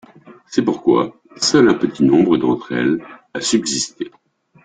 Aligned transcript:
C'est 0.47 0.63
pourquoi 0.63 1.15
seul 1.37 1.69
un 1.69 1.75
petit 1.75 2.01
nombre 2.03 2.35
d'entre 2.37 2.71
elles 2.71 3.05
a 3.35 3.39
subsisté. 3.39 4.09